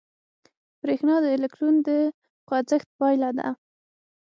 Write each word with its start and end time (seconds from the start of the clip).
برېښنا 0.81 1.15
د 1.21 1.25
الکترون 1.35 1.75
د 1.87 1.89
خوځښت 2.45 2.89
پایله 2.99 3.29
ده. 3.37 3.47